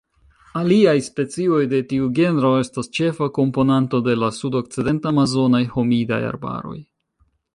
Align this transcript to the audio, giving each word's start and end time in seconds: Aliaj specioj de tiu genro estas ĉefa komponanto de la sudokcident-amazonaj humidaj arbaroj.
Aliaj 0.59 0.95
specioj 1.07 1.59
de 1.73 1.81
tiu 1.91 2.07
genro 2.19 2.53
estas 2.61 2.89
ĉefa 2.99 3.29
komponanto 3.37 4.01
de 4.09 4.17
la 4.23 4.31
sudokcident-amazonaj 4.39 5.63
humidaj 5.75 6.23
arbaroj. 6.33 6.77